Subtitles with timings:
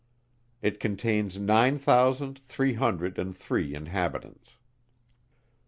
[0.63, 4.55] It contains nine thousand three hundred and three inhabitants.